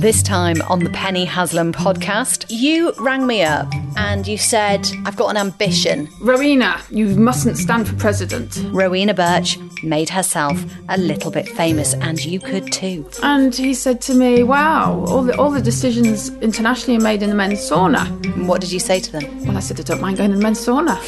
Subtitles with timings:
[0.00, 5.14] This time on the Penny Haslam podcast, you rang me up and you said, I've
[5.14, 6.08] got an ambition.
[6.20, 8.60] Rowena, you mustn't stand for president.
[8.72, 13.08] Rowena Birch made herself a little bit famous, and you could too.
[13.22, 17.28] And he said to me, Wow, all the, all the decisions internationally are made in
[17.28, 18.06] the men's sauna.
[18.34, 19.44] And what did you say to them?
[19.46, 20.98] Well, I said, I don't mind going to the men's sauna.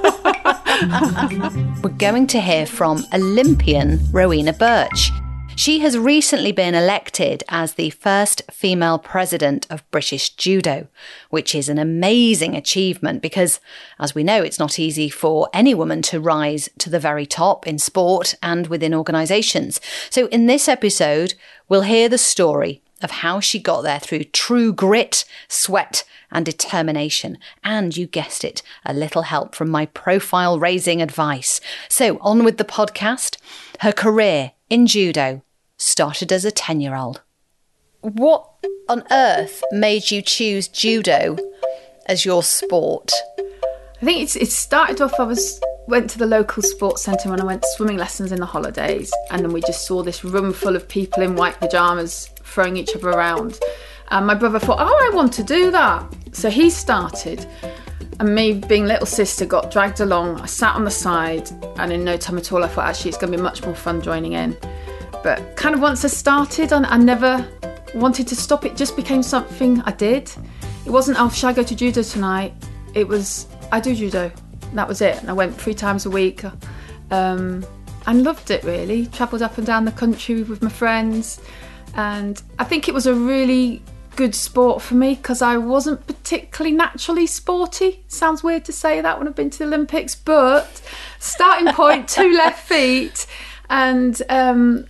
[1.81, 5.11] We're going to hear from Olympian Rowena Birch.
[5.55, 10.87] She has recently been elected as the first female president of British Judo,
[11.29, 13.61] which is an amazing achievement because,
[13.97, 17.65] as we know, it's not easy for any woman to rise to the very top
[17.65, 19.79] in sport and within organisations.
[20.09, 21.35] So, in this episode,
[21.69, 27.37] we'll hear the story of how she got there through true grit, sweat, and determination.
[27.63, 31.61] And you guessed it, a little help from my profile raising advice.
[31.89, 33.37] So, on with the podcast.
[33.81, 35.43] Her career in judo
[35.77, 37.21] started as a 10 year old.
[38.01, 38.49] What
[38.89, 41.37] on earth made you choose judo
[42.07, 43.11] as your sport?
[44.01, 47.41] I think it's, it started off, I was went to the local sports centre when
[47.41, 50.75] I went swimming lessons in the holidays, and then we just saw this room full
[50.75, 53.59] of people in white pyjamas throwing each other around.
[54.09, 56.05] And my brother thought, oh, I want to do that.
[56.33, 57.45] So he started.
[58.19, 60.39] And me, being little sister, got dragged along.
[60.39, 63.17] I sat on the side, and in no time at all, I thought actually it's
[63.17, 64.55] going to be much more fun joining in.
[65.23, 67.47] But kind of once I started, I never
[67.95, 68.65] wanted to stop.
[68.65, 70.31] It just became something I did.
[70.85, 72.53] It wasn't, oh, should I go to judo tonight?
[72.93, 74.31] It was, I do judo.
[74.73, 75.17] That was it.
[75.17, 76.43] And I went three times a week
[77.11, 77.65] um,
[78.07, 79.07] and loved it really.
[79.07, 81.39] Travelled up and down the country with my friends.
[81.95, 83.81] And I think it was a really
[84.15, 88.03] good sport for me because I wasn't particularly naturally sporty.
[88.07, 90.81] Sounds weird to say that when I've been to the Olympics, but
[91.19, 93.25] starting point, two left feet.
[93.69, 94.85] And um,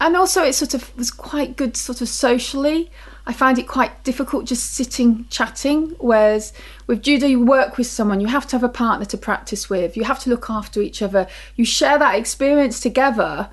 [0.00, 2.90] and also it sort of was quite good sort of socially
[3.26, 6.52] i find it quite difficult just sitting chatting whereas
[6.86, 9.96] with judo you work with someone you have to have a partner to practice with
[9.96, 11.26] you have to look after each other.
[11.56, 13.48] You share that experience together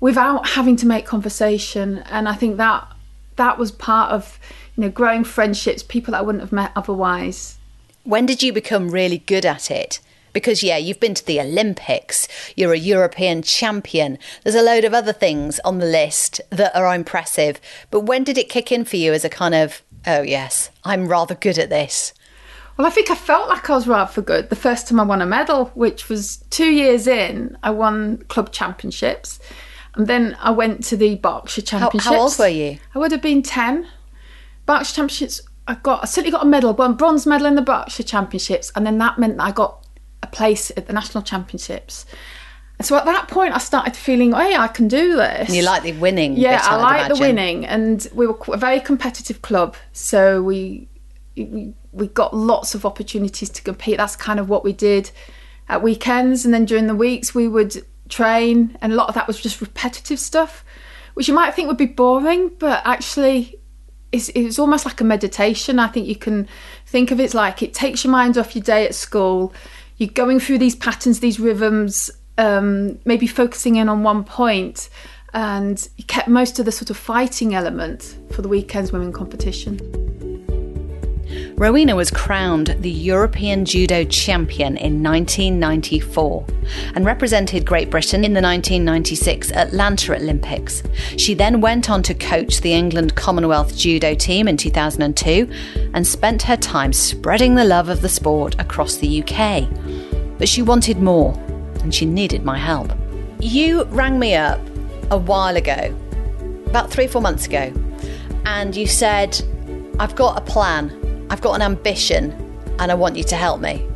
[0.00, 1.98] without having to make conversation.
[2.10, 2.86] And i think that
[3.36, 4.38] that was part of
[4.76, 7.58] you know growing friendships people that i wouldn't have met otherwise.
[8.04, 10.00] When did you become really good at it
[10.38, 14.94] because, yeah, you've been to the Olympics, you're a European champion, there's a load of
[14.94, 17.60] other things on the list that are impressive.
[17.90, 21.08] But when did it kick in for you as a kind of, oh, yes, I'm
[21.08, 22.14] rather good at this?
[22.76, 25.20] Well, I think I felt like I was rather good the first time I won
[25.20, 27.58] a medal, which was two years in.
[27.64, 29.40] I won club championships.
[29.96, 32.04] And then I went to the Berkshire Championships.
[32.04, 32.78] How, how old were you?
[32.94, 33.88] I would have been 10.
[34.64, 38.04] Berkshire Championships, I got, I certainly got a medal, won bronze medal in the Berkshire
[38.04, 38.70] Championships.
[38.76, 39.84] And then that meant that I got
[40.32, 42.06] place at the national championships.
[42.80, 45.48] So at that point, I started feeling, oh, hey, I can do this.
[45.48, 46.36] And you like the winning?
[46.36, 50.88] Yeah, I like the winning, and we were a very competitive club, so we,
[51.36, 53.96] we we got lots of opportunities to compete.
[53.96, 55.10] That's kind of what we did
[55.68, 59.26] at weekends, and then during the weeks we would train, and a lot of that
[59.26, 60.64] was just repetitive stuff,
[61.14, 63.56] which you might think would be boring, but actually.
[64.10, 65.78] It's, it's almost like a meditation.
[65.78, 66.48] I think you can
[66.86, 69.52] think of it like it takes your mind off your day at school
[69.98, 74.88] you're going through these patterns, these rhythms, um, maybe focusing in on one point,
[75.34, 80.27] and you kept most of the sort of fighting element for the weekend's women competition.
[81.58, 86.46] Rowena was crowned the European Judo Champion in 1994
[86.94, 90.84] and represented Great Britain in the 1996 Atlanta Olympics.
[91.16, 95.50] She then went on to coach the England Commonwealth Judo team in 2002
[95.94, 99.68] and spent her time spreading the love of the sport across the UK.
[100.38, 101.34] But she wanted more
[101.82, 102.92] and she needed my help.
[103.40, 104.60] You rang me up
[105.10, 105.92] a while ago,
[106.66, 107.72] about three, or four months ago,
[108.44, 109.36] and you said,
[109.98, 112.32] I've got a plan I've got an ambition
[112.78, 113.86] and I want you to help me.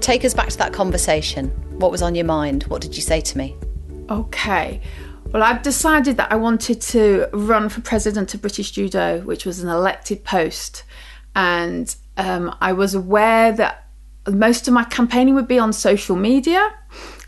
[0.00, 1.48] Take us back to that conversation.
[1.78, 2.64] What was on your mind?
[2.64, 3.56] What did you say to me?
[4.10, 4.80] Okay.
[5.32, 9.60] Well, I've decided that I wanted to run for president of British Judo, which was
[9.60, 10.84] an elected post.
[11.36, 13.86] And um, I was aware that
[14.26, 16.74] most of my campaigning would be on social media.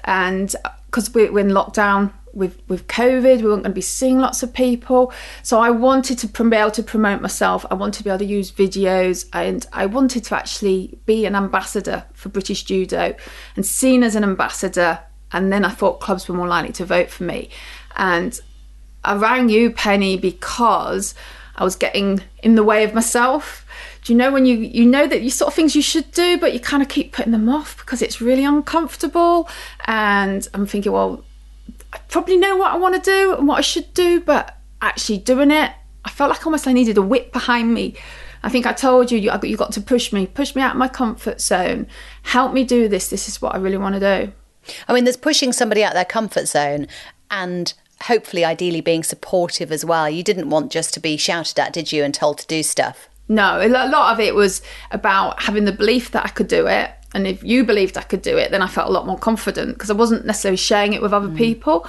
[0.04, 0.54] And
[0.86, 4.52] because we're in lockdown, with with COVID, we weren't going to be seeing lots of
[4.52, 5.12] people.
[5.42, 7.64] So I wanted to be able to promote myself.
[7.70, 11.34] I wanted to be able to use videos, and I wanted to actually be an
[11.34, 13.14] ambassador for British Judo
[13.56, 15.00] and seen as an ambassador.
[15.32, 17.50] And then I thought clubs were more likely to vote for me.
[17.96, 18.38] And
[19.04, 21.14] I rang you, Penny, because
[21.56, 23.66] I was getting in the way of myself.
[24.02, 26.38] Do you know when you you know that you sort of things you should do,
[26.38, 29.48] but you kind of keep putting them off because it's really uncomfortable?
[29.86, 31.22] And I'm thinking, well,
[31.92, 35.18] I probably know what I want to do and what I should do, but actually
[35.18, 35.72] doing it,
[36.04, 37.96] I felt like almost I needed a whip behind me.
[38.42, 40.78] I think I told you, you, you got to push me, push me out of
[40.78, 41.86] my comfort zone,
[42.22, 43.08] help me do this.
[43.08, 44.32] This is what I really want to do.
[44.88, 46.86] I mean, there's pushing somebody out their comfort zone
[47.30, 47.72] and
[48.02, 50.08] hopefully, ideally, being supportive as well.
[50.08, 53.08] You didn't want just to be shouted at, did you, and told to do stuff?
[53.28, 56.90] No, a lot of it was about having the belief that I could do it.
[57.14, 59.74] And if you believed I could do it, then I felt a lot more confident
[59.74, 61.36] because I wasn't necessarily sharing it with other mm.
[61.36, 61.86] people.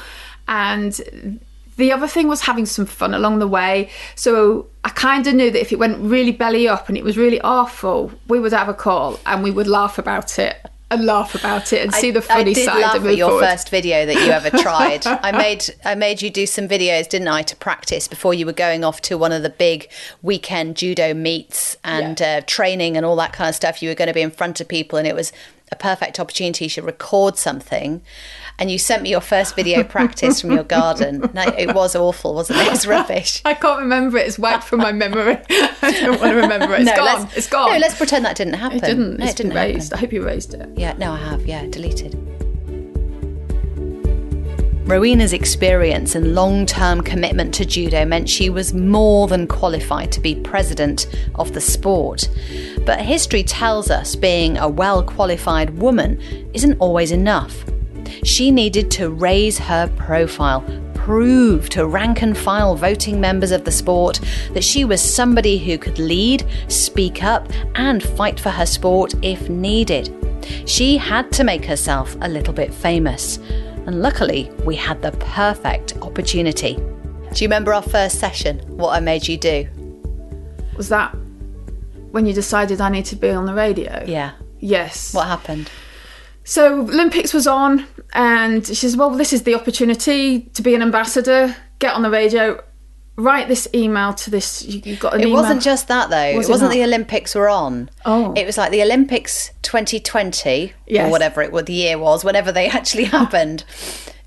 [0.47, 1.39] And
[1.77, 3.89] the other thing was having some fun along the way.
[4.15, 7.17] So I kind of knew that if it went really belly up and it was
[7.17, 11.33] really awful, we would have a call and we would laugh about it and laugh
[11.33, 12.81] about it and see the funny I did side.
[12.81, 13.45] Laugh at your forward.
[13.45, 15.07] first video that you ever tried.
[15.07, 18.53] I made I made you do some videos, didn't I, to practice before you were
[18.53, 19.89] going off to one of the big
[20.21, 22.37] weekend judo meets and yeah.
[22.37, 23.81] uh, training and all that kind of stuff.
[23.81, 25.31] You were going to be in front of people, and it was
[25.71, 28.01] a perfect opportunity to record something
[28.59, 31.29] and you sent me your first video practice from your garden.
[31.33, 32.67] No, it was awful, wasn't it?
[32.67, 33.41] It was rubbish.
[33.45, 34.27] I can't remember it.
[34.27, 35.37] It's wiped from my memory.
[35.49, 36.81] I don't want to remember it.
[36.81, 37.29] It's no, gone.
[37.35, 37.71] It's gone.
[37.71, 38.77] No, let's pretend that didn't happen.
[38.77, 39.17] It didn't.
[39.17, 39.91] No, it didn't erased.
[39.91, 39.97] Happen.
[39.97, 40.69] I hope you erased it.
[40.77, 41.45] Yeah, no, I have.
[41.45, 42.40] Yeah, deleted.
[44.91, 50.19] Rowena's experience and long term commitment to judo meant she was more than qualified to
[50.19, 52.27] be president of the sport.
[52.85, 56.19] But history tells us being a well qualified woman
[56.53, 57.63] isn't always enough.
[58.25, 60.61] She needed to raise her profile,
[60.93, 64.19] prove to rank and file voting members of the sport
[64.51, 69.47] that she was somebody who could lead, speak up, and fight for her sport if
[69.47, 70.13] needed.
[70.65, 73.39] She had to make herself a little bit famous,
[73.91, 76.75] and luckily, we had the perfect opportunity.
[76.75, 78.59] Do you remember our first session?
[78.77, 79.67] What I made you do?
[80.77, 81.13] Was that
[82.11, 84.01] when you decided I need to be on the radio?
[84.07, 84.31] Yeah.
[84.61, 85.13] Yes.
[85.13, 85.69] What happened?
[86.45, 90.81] So Olympics was on, and she says, "Well, this is the opportunity to be an
[90.81, 91.53] ambassador.
[91.79, 92.63] Get on the radio.
[93.17, 94.63] Write this email to this.
[94.63, 95.27] You, you got an email.
[95.27, 95.43] it email.
[95.43, 96.37] wasn't just that though.
[96.37, 97.89] Was it, wasn't the Olympics were on.
[98.05, 101.07] Oh, it was like the Olympics 2020 yes.
[101.07, 103.63] or whatever it what the year was, whenever they actually happened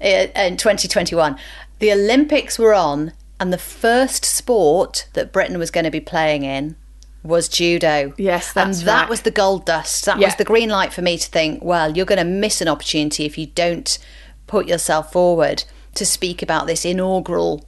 [0.00, 1.36] in 2021.
[1.78, 6.44] The Olympics were on, and the first sport that Britain was going to be playing
[6.44, 6.76] in
[7.22, 8.12] was judo.
[8.18, 9.08] Yes, that's and that right.
[9.08, 10.04] was the gold dust.
[10.04, 10.26] That yeah.
[10.26, 13.24] was the green light for me to think, well, you're going to miss an opportunity
[13.24, 13.98] if you don't
[14.46, 15.64] put yourself forward
[15.94, 17.66] to speak about this inaugural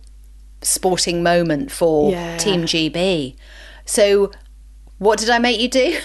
[0.66, 2.36] sporting moment for yeah.
[2.36, 3.36] Team GB.
[3.84, 4.32] So,
[4.98, 5.98] what did I make you do?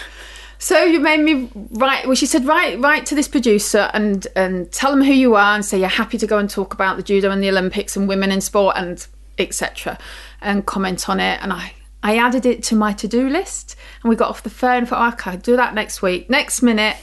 [0.62, 2.06] So you made me write.
[2.06, 5.56] Well, she said write write to this producer and and tell them who you are
[5.56, 8.08] and say you're happy to go and talk about the judo and the Olympics and
[8.08, 9.08] women in sport and
[9.40, 9.98] etc.
[10.40, 11.40] and comment on it.
[11.42, 11.74] And I
[12.04, 14.94] I added it to my to do list and we got off the phone for,
[14.96, 16.30] oh, okay, do that next week.
[16.30, 16.98] Next minute,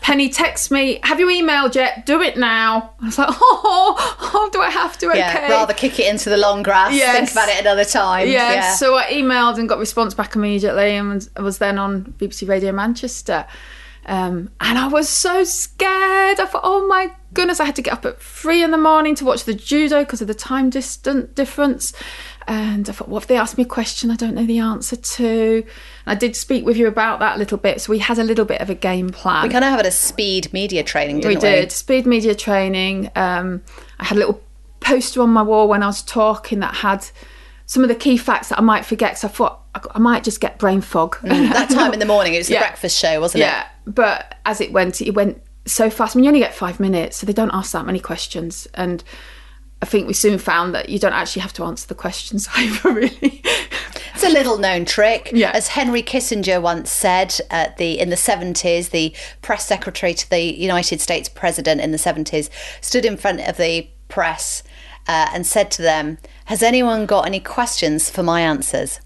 [0.00, 2.06] Penny texts me, Have you emailed yet?
[2.06, 2.94] Do it now.
[3.00, 5.10] I was like, Oh, oh do I have to?
[5.10, 5.18] Okay.
[5.18, 6.94] Yeah, rather kick it into the long grass.
[6.94, 7.16] Yes.
[7.16, 8.28] Think about it another time.
[8.28, 8.54] Yes.
[8.54, 8.74] Yeah.
[8.74, 12.72] So I emailed and got response back immediately and was, was then on BBC Radio
[12.72, 13.46] Manchester.
[14.06, 16.40] Um, and I was so scared.
[16.40, 19.14] I thought, oh my goodness, I had to get up at three in the morning
[19.16, 21.92] to watch the judo because of the time distance difference.
[22.46, 24.96] And I thought, what if they ask me a question I don't know the answer
[24.96, 25.64] to?
[25.64, 25.64] And
[26.06, 27.80] I did speak with you about that a little bit.
[27.80, 29.44] So we had a little bit of a game plan.
[29.44, 31.34] We kind of had a speed media training, didn't we?
[31.36, 33.10] We did, speed media training.
[33.16, 33.62] Um,
[33.98, 34.42] I had a little
[34.80, 37.06] poster on my wall when I was talking that had
[37.66, 39.63] some of the key facts that I might forget So I thought
[39.94, 41.16] I might just get brain fog.
[41.16, 42.60] Mm, that time in the morning, it was the yeah.
[42.60, 43.46] breakfast show, wasn't it?
[43.46, 46.14] Yeah, but as it went, it went so fast.
[46.14, 48.68] I mean, you only get five minutes, so they don't ask that many questions.
[48.74, 49.02] And
[49.82, 52.92] I think we soon found that you don't actually have to answer the questions either,
[52.92, 53.42] really.
[54.14, 55.30] It's a little known trick.
[55.32, 55.50] Yeah.
[55.52, 60.40] As Henry Kissinger once said at the in the 70s, the press secretary to the
[60.40, 62.48] United States president in the 70s
[62.80, 64.62] stood in front of the press
[65.08, 69.00] uh, and said to them, Has anyone got any questions for my answers?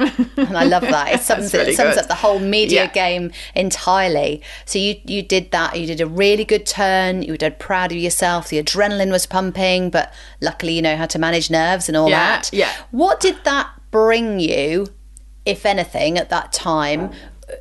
[0.00, 1.12] And I love that.
[1.12, 2.92] It sums, really it sums up the whole media yeah.
[2.92, 4.42] game entirely.
[4.64, 5.78] So you you did that.
[5.78, 7.22] You did a really good turn.
[7.22, 8.48] You were dead proud of yourself.
[8.48, 12.36] The adrenaline was pumping, but luckily you know how to manage nerves and all yeah,
[12.36, 12.50] that.
[12.52, 12.72] Yeah.
[12.90, 14.88] What did that bring you,
[15.44, 17.12] if anything, at that time?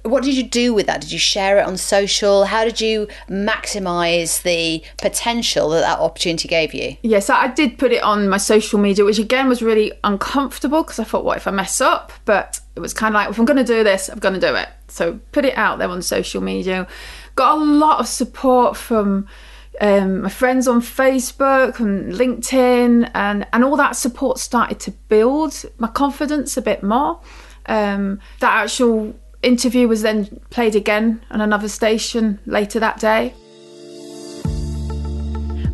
[0.03, 1.01] What did you do with that?
[1.01, 2.46] Did you share it on social?
[2.46, 6.98] How did you maximize the potential that that opportunity gave you?
[7.01, 11.00] Yes, I did put it on my social media, which again was really uncomfortable because
[11.00, 12.12] I thought, what if I mess up?
[12.25, 14.39] But it was kind of like, if I'm going to do this, I'm going to
[14.39, 14.69] do it.
[14.88, 16.88] So put it out there on social media.
[17.36, 19.27] Got a lot of support from
[19.81, 25.65] um, my friends on Facebook and LinkedIn, and and all that support started to build
[25.77, 27.22] my confidence a bit more.
[27.65, 33.34] Um, that actual interview was then played again on another station later that day.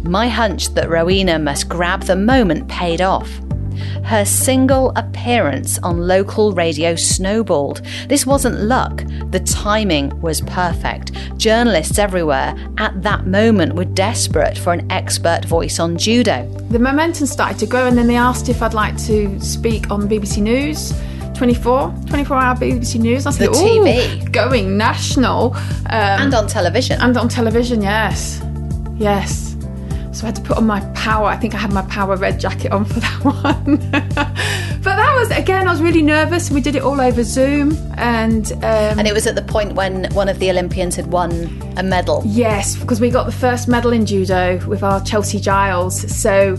[0.03, 3.29] My hunch that Rowena must grab the moment paid off.
[4.03, 7.81] Her single appearance on local radio snowballed.
[8.07, 11.11] This wasn't luck, the timing was perfect.
[11.37, 16.47] Journalists everywhere at that moment were desperate for an expert voice on judo.
[16.69, 20.07] The momentum started to grow, and then they asked if I'd like to speak on
[20.07, 20.93] BBC News.
[21.35, 23.25] 24, 24 hour BBC News.
[23.25, 24.31] I said, the TV.
[24.31, 25.53] Going national.
[25.55, 26.99] Um, and on television.
[27.01, 28.41] And on television, yes.
[28.97, 29.55] Yes.
[30.15, 31.27] So I had to put on my power.
[31.27, 33.77] I think I had my power red jacket on for that one.
[33.91, 35.67] but that was again.
[35.67, 36.49] I was really nervous.
[36.49, 40.05] We did it all over Zoom, and um, and it was at the point when
[40.13, 41.31] one of the Olympians had won
[41.75, 42.23] a medal.
[42.25, 45.99] Yes, because we got the first medal in judo with our Chelsea Giles.
[46.17, 46.55] So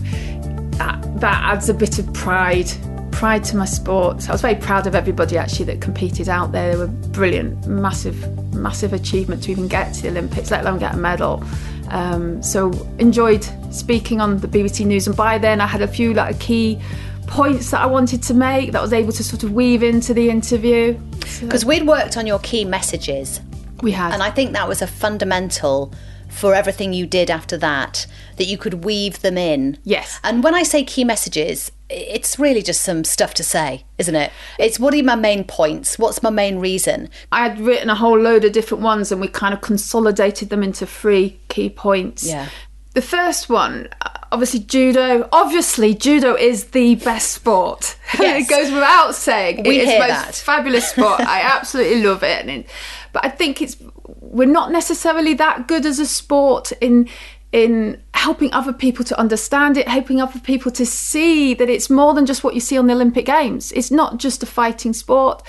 [0.77, 2.71] that, that adds a bit of pride
[3.17, 4.29] pride to my sport.
[4.29, 6.73] I was very proud of everybody actually that competed out there.
[6.73, 8.15] They were brilliant, massive,
[8.53, 11.43] massive achievement to even get to the Olympics, let alone get a medal.
[11.89, 13.43] Um, so enjoyed
[13.73, 16.79] speaking on the BBC News, and by then I had a few like key
[17.25, 20.13] points that I wanted to make that I was able to sort of weave into
[20.13, 20.93] the interview.
[21.41, 21.67] Because so.
[21.67, 23.41] we'd worked on your key messages.
[23.81, 25.91] We had, and I think that was a fundamental
[26.29, 28.05] for everything you did after that
[28.37, 29.77] that you could weave them in.
[29.83, 30.19] Yes.
[30.23, 34.31] And when I say key messages, it's really just some stuff to say, isn't it?
[34.59, 35.97] It's what are my main points?
[35.97, 37.09] What's my main reason?
[37.31, 40.63] I had written a whole load of different ones and we kind of consolidated them
[40.63, 42.25] into three key points.
[42.25, 42.49] Yeah.
[42.93, 45.29] The first one, uh, obviously, judo.
[45.31, 47.95] Obviously, judo is the best sport.
[48.19, 48.47] Yes.
[48.47, 49.63] it goes without saying.
[49.63, 50.35] We it hear is the most that.
[50.35, 51.19] fabulous sport.
[51.19, 52.65] I absolutely love it.
[53.13, 53.77] But I think it's
[54.07, 57.07] we're not necessarily that good as a sport in
[57.53, 62.13] in helping other people to understand it, helping other people to see that it's more
[62.13, 63.71] than just what you see on the Olympic Games.
[63.71, 65.41] It's not just a fighting sport.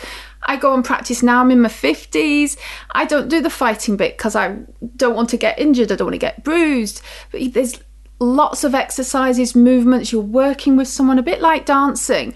[0.42, 1.40] I go and practice now.
[1.40, 2.56] I'm in my 50s.
[2.92, 4.58] I don't do the fighting bit because I
[4.96, 5.90] don't want to get injured.
[5.90, 7.02] I don't want to get bruised.
[7.32, 7.80] But there's
[8.20, 10.12] lots of exercises, movements.
[10.12, 12.32] You're working with someone a bit like dancing.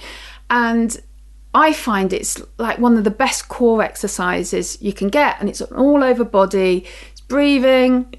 [0.51, 1.01] And
[1.55, 5.39] I find it's like one of the best core exercises you can get.
[5.39, 6.87] And it's all over body.
[7.11, 8.15] It's breathing,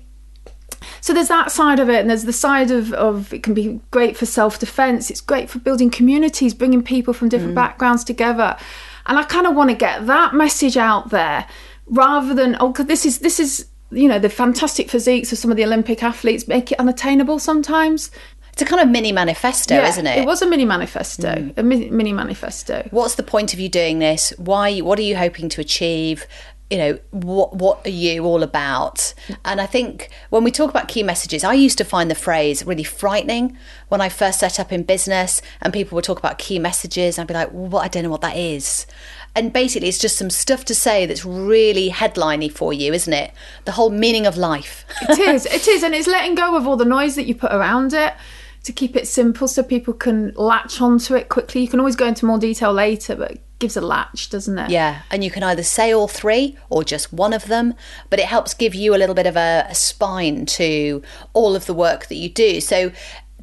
[1.02, 3.80] so there's that side of it, and there's the side of, of it can be
[3.92, 5.10] great for self defense.
[5.10, 7.56] It's great for building communities, bringing people from different mm.
[7.56, 8.58] backgrounds together.
[9.06, 11.46] And I kind of want to get that message out there
[11.88, 15.52] rather than oh, cause this is this is you know the fantastic physiques of some
[15.52, 18.10] of the Olympic athletes make it unattainable sometimes.
[18.54, 20.20] It's a kind of mini manifesto, yeah, isn't it?
[20.20, 21.58] It was a mini manifesto, mm.
[21.58, 22.88] a mini manifesto.
[22.92, 24.32] What's the point of you doing this?
[24.38, 24.78] Why?
[24.80, 26.28] What are you hoping to achieve?
[26.70, 29.14] you know what what are you all about
[29.46, 32.66] and i think when we talk about key messages i used to find the phrase
[32.66, 33.56] really frightening
[33.90, 37.24] when i first set up in business and people would talk about key messages and
[37.24, 38.88] i'd be like well i don't know what that is
[39.36, 43.32] and basically it's just some stuff to say that's really headliney for you isn't it
[43.66, 46.78] the whole meaning of life it is it is and it's letting go of all
[46.78, 48.14] the noise that you put around it
[48.64, 52.08] to keep it simple so people can latch onto it quickly you can always go
[52.08, 54.70] into more detail later but gives a latch, doesn't it?
[54.70, 57.76] Yeah, and you can either say all three or just one of them,
[58.10, 61.02] but it helps give you a little bit of a, a spine to
[61.32, 62.60] all of the work that you do.
[62.60, 62.92] So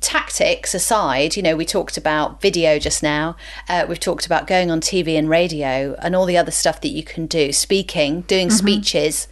[0.01, 3.35] tactics aside, you know, we talked about video just now.
[3.67, 6.91] Uh, we've talked about going on TV and radio and all the other stuff that
[6.91, 8.57] you can do, speaking, doing mm-hmm.
[8.57, 9.27] speeches.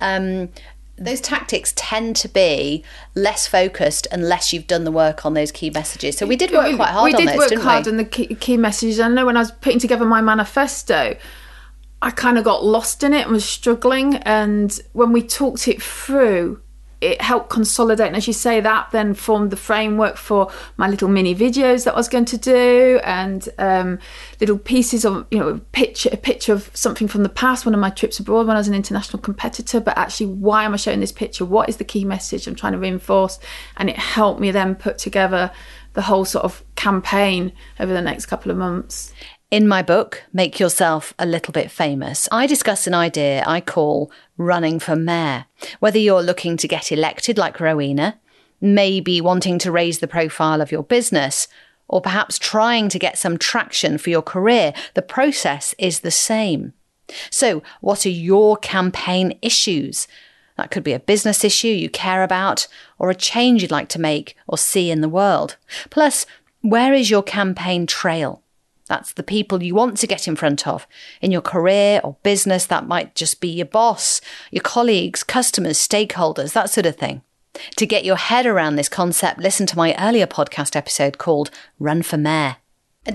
[0.00, 0.48] Um,
[1.04, 5.70] those tactics tend to be less focused unless you've done the work on those key
[5.70, 6.16] messages.
[6.16, 7.92] So we did work quite hard we on those, work didn't hard we?
[7.92, 9.00] on the key, key messages.
[9.00, 11.16] I know when I was putting together my manifesto,
[12.00, 14.16] I kind of got lost in it and was struggling.
[14.16, 16.60] And when we talked it through,
[17.02, 21.08] it helped consolidate and as you say that then formed the framework for my little
[21.08, 23.98] mini videos that I was going to do and um,
[24.40, 27.74] little pieces of you know a picture a picture of something from the past one
[27.74, 30.76] of my trips abroad when I was an international competitor but actually why am I
[30.76, 31.44] showing this picture?
[31.44, 33.38] What is the key message I'm trying to reinforce?
[33.76, 35.50] And it helped me then put together
[35.94, 39.12] the whole sort of campaign over the next couple of months
[39.52, 44.10] in my book, Make Yourself a Little Bit Famous, I discuss an idea I call
[44.38, 45.44] running for mayor.
[45.78, 48.18] Whether you're looking to get elected like Rowena,
[48.62, 51.48] maybe wanting to raise the profile of your business,
[51.86, 56.72] or perhaps trying to get some traction for your career, the process is the same.
[57.28, 60.08] So, what are your campaign issues?
[60.56, 62.68] That could be a business issue you care about,
[62.98, 65.58] or a change you'd like to make or see in the world.
[65.90, 66.24] Plus,
[66.62, 68.41] where is your campaign trail?
[68.92, 70.86] That's the people you want to get in front of.
[71.22, 74.20] In your career or business, that might just be your boss,
[74.50, 77.22] your colleagues, customers, stakeholders, that sort of thing.
[77.76, 82.02] To get your head around this concept, listen to my earlier podcast episode called Run
[82.02, 82.56] for Mayor.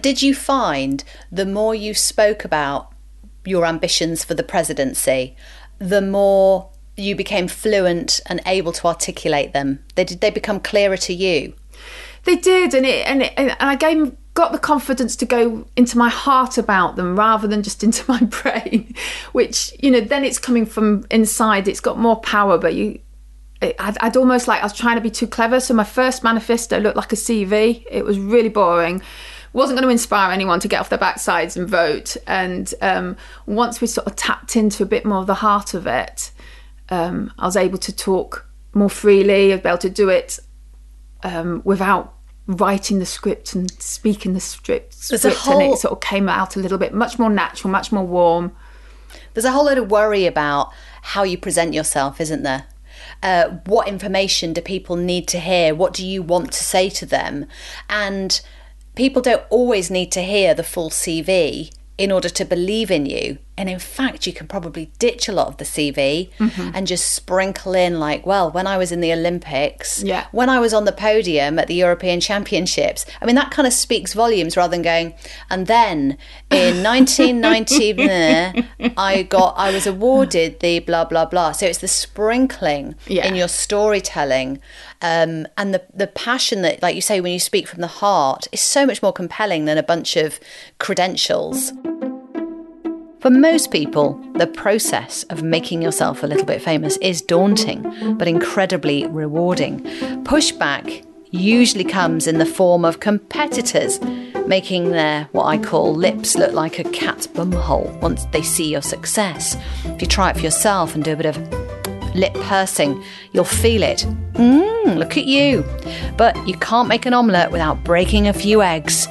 [0.02, 2.92] Did you find the more you spoke about
[3.46, 5.36] your ambitions for the presidency,
[5.78, 9.86] the more you became fluent and able to articulate them?
[9.94, 11.54] They did they become clearer to you?
[12.24, 15.98] They did, and it and, it, and I gave got the confidence to go into
[15.98, 18.94] my heart about them rather than just into my brain,
[19.32, 21.68] which you know then it's coming from inside.
[21.68, 23.00] It's got more power, but you.
[23.60, 25.60] I'd, I'd almost like I was trying to be too clever.
[25.60, 27.84] So my first manifesto looked like a CV.
[27.90, 29.02] It was really boring
[29.54, 32.16] wasn't going to inspire anyone to get off their backsides and vote.
[32.28, 33.18] And um,
[33.48, 36.32] once we sort of tapped into a bit more of the heart of it,
[36.90, 40.40] um, I was able to talk more freely, I'd be able to do it
[41.24, 42.17] um, without
[42.48, 45.60] writing the script and speaking the script, script whole...
[45.60, 48.56] and it sort of came out a little bit much more natural, much more warm.
[49.34, 52.66] There's a whole lot of worry about how you present yourself, isn't there?
[53.22, 55.76] Uh, what information do people need to hear?
[55.76, 57.46] What do you want to say to them?
[57.90, 58.40] And
[58.96, 63.38] people don't always need to hear the full CV in order to believe in you.
[63.58, 66.72] And in fact, you can probably ditch a lot of the CV mm-hmm.
[66.76, 70.28] and just sprinkle in, like, well, when I was in the Olympics, yeah.
[70.32, 73.06] when I was on the podium at the European Championships.
[73.20, 75.16] I mean, that kind of speaks volumes rather than going,
[75.50, 76.20] and then
[76.52, 81.52] in 1990, I got, I was awarded the blah, blah, blah.
[81.52, 83.28] So it's the sprinkling yeah.
[83.28, 84.60] in your storytelling.
[85.02, 88.48] Um, and the, the passion that, like you say, when you speak from the heart
[88.52, 90.40] is so much more compelling than a bunch of
[90.80, 91.72] credentials.
[93.20, 98.28] For most people, the process of making yourself a little bit famous is daunting, but
[98.28, 99.82] incredibly rewarding.
[100.24, 104.00] Pushback usually comes in the form of competitors
[104.46, 108.84] making their what I call lips look like a cat's bumhole once they see your
[108.84, 109.58] success.
[109.84, 113.82] If you try it for yourself and do a bit of lip pursing, you'll feel
[113.82, 114.06] it.
[114.34, 115.66] Mmm, look at you.
[116.18, 119.08] But you can't make an omelette without breaking a few eggs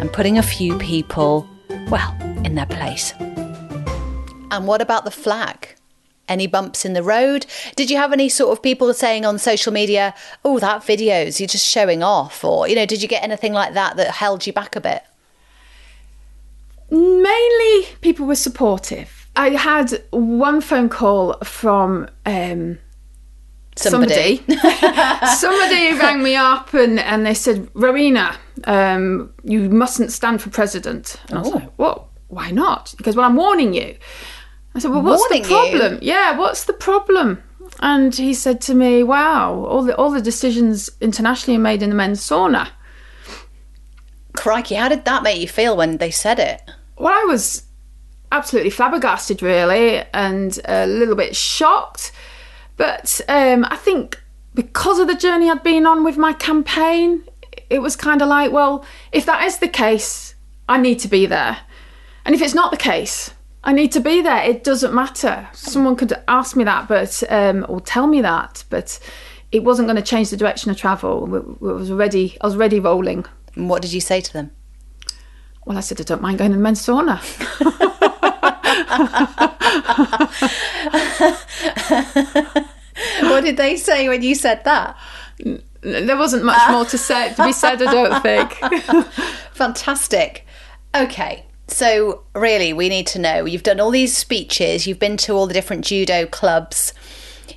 [0.00, 1.46] and putting a few people,
[1.90, 3.12] well, in their place.
[4.52, 5.74] And what about the flag?
[6.28, 7.46] Any bumps in the road?
[7.74, 11.48] Did you have any sort of people saying on social media, oh, that video's you're
[11.48, 12.44] just showing off?
[12.44, 15.02] Or, you know, did you get anything like that that held you back a bit?
[16.90, 19.26] Mainly people were supportive.
[19.34, 22.78] I had one phone call from um,
[23.74, 24.36] somebody.
[24.36, 30.50] Somebody, somebody rang me up and, and they said, Rowena, um, you mustn't stand for
[30.50, 31.16] president.
[31.28, 31.40] And oh.
[31.40, 31.54] I was oh.
[31.56, 32.04] like, what?
[32.28, 32.94] Why not?
[32.98, 33.96] Because, well, I'm warning you.
[34.74, 35.94] I said, "Well, what's Warning the problem?
[35.94, 36.12] You?
[36.12, 37.42] Yeah, what's the problem?"
[37.80, 41.90] And he said to me, "Wow, all the all the decisions internationally are made in
[41.90, 42.68] the men's sauna."
[44.34, 46.62] Crikey, how did that make you feel when they said it?
[46.96, 47.64] Well, I was
[48.30, 52.12] absolutely flabbergasted, really, and a little bit shocked.
[52.76, 54.20] But um, I think
[54.54, 57.24] because of the journey I'd been on with my campaign,
[57.68, 60.34] it was kind of like, well, if that is the case,
[60.68, 61.58] I need to be there.
[62.24, 63.32] And if it's not the case,
[63.64, 64.42] I need to be there.
[64.42, 65.48] It doesn't matter.
[65.52, 68.98] Someone could ask me that, but um, or tell me that, but
[69.52, 71.34] it wasn't going to change the direction of travel.
[71.34, 73.24] It was already, I was already rolling.
[73.54, 74.50] And what did you say to them?
[75.64, 77.20] Well, I said I don't mind going to the men's sauna.
[83.22, 84.96] what did they say when you said that?
[85.82, 87.82] There wasn't much more to say to be said.
[87.82, 88.54] I don't think.
[89.52, 90.46] Fantastic.
[90.94, 95.32] Okay, so, really, we need to know you've done all these speeches, you've been to
[95.32, 96.92] all the different judo clubs,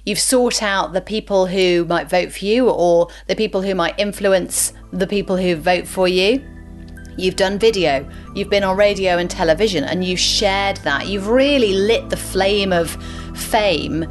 [0.06, 3.99] you've sought out the people who might vote for you or the people who might
[3.99, 6.43] influence the people who vote for you.
[7.17, 11.08] You've done video, you've been on radio and television, and you've shared that.
[11.08, 12.91] You've really lit the flame of
[13.36, 14.04] fame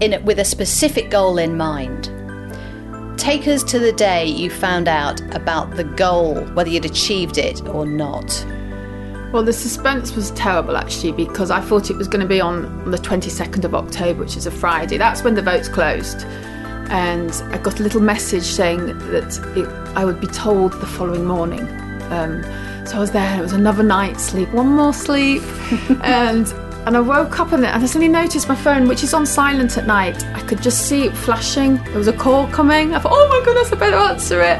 [0.00, 2.12] in with a specific goal in mind.
[3.18, 7.66] Take us to the day you found out about the goal, whether you'd achieved it
[7.68, 8.46] or not.
[9.32, 12.90] Well, the suspense was terrible actually because I thought it was going to be on
[12.90, 14.96] the 22nd of October, which is a Friday.
[14.96, 16.24] That's when the votes closed.
[16.90, 21.26] And I got a little message saying that it, I would be told the following
[21.26, 21.60] morning.
[22.10, 22.42] Um,
[22.86, 25.42] so I was there, it was another night's sleep, one more sleep.
[26.02, 26.46] and
[26.86, 29.86] and I woke up and I suddenly noticed my phone, which is on silent at
[29.86, 30.24] night.
[30.28, 31.76] I could just see it flashing.
[31.84, 32.94] There was a call coming.
[32.94, 34.58] I thought, oh my goodness, I better answer it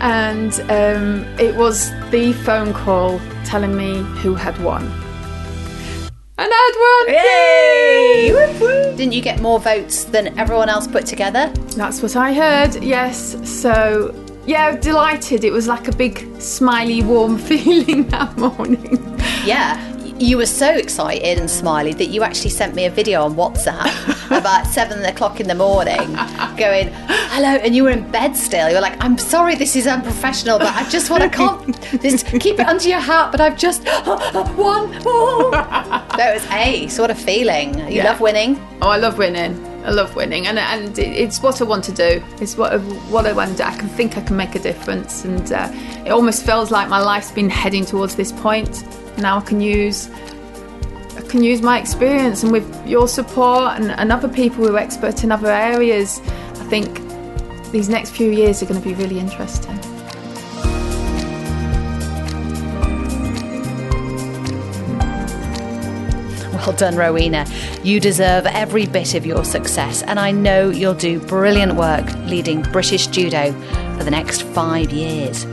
[0.00, 4.84] and um, it was the phone call telling me who had won.
[6.40, 7.14] And I'd won!
[7.14, 8.96] Yay!
[8.96, 11.52] Didn't you get more votes than everyone else put together?
[11.76, 13.36] That's what I heard, yes.
[13.48, 14.14] So,
[14.46, 15.44] yeah, delighted.
[15.44, 18.98] It was like a big, smiley, warm feeling that morning.
[19.44, 19.84] Yeah,
[20.18, 23.88] you were so excited and smiley that you actually sent me a video on WhatsApp
[24.30, 26.12] about seven o'clock in the morning,
[26.56, 26.88] going,
[27.32, 28.68] "Hello," and you were in bed still.
[28.70, 32.58] You're like, "I'm sorry, this is unprofessional, but I just want to can't just keep
[32.60, 33.84] it under your hat." But I've just
[34.56, 34.90] won.
[36.16, 36.98] that was ace.
[36.98, 37.78] What a feeling!
[37.78, 38.04] You Yeah.
[38.10, 38.58] love winning.
[38.82, 39.64] Oh, I love winning.
[39.84, 42.22] I love winning, and and it's what I want to do.
[42.40, 42.78] It's what I,
[43.10, 43.62] what I want to do.
[43.62, 45.68] I can think I can make a difference, and uh,
[46.04, 48.84] it almost feels like my life's been heading towards this point.
[49.18, 50.08] Now I can use
[51.28, 55.22] can use my experience, and with your support and, and other people who are expert
[55.22, 57.00] in other areas, I think
[57.70, 59.78] these next few years are going to be really interesting.
[66.52, 67.46] Well done, Rowena.
[67.82, 72.62] You deserve every bit of your success, and I know you'll do brilliant work leading
[72.62, 73.52] British Judo
[73.96, 75.46] for the next five years.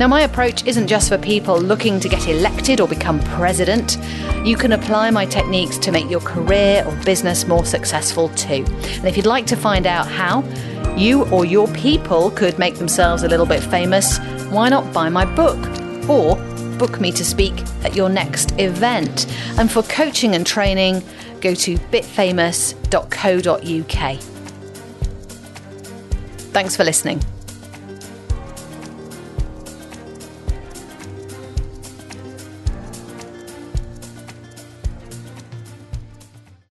[0.00, 3.98] Now, my approach isn't just for people looking to get elected or become president.
[4.46, 8.64] You can apply my techniques to make your career or business more successful too.
[8.66, 10.42] And if you'd like to find out how
[10.96, 14.16] you or your people could make themselves a little bit famous,
[14.48, 15.58] why not buy my book?
[16.08, 16.36] Or
[16.78, 19.26] book me to speak at your next event.
[19.58, 21.02] And for coaching and training,
[21.42, 24.20] go to bitfamous.co.uk.
[26.54, 27.20] Thanks for listening.